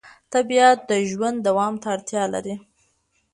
طبیعت 0.33 0.77
د 0.89 0.91
ژوند 1.09 1.37
دوام 1.47 1.73
ته 1.81 1.87
اړتیا 1.95 2.23
لري 2.33 2.55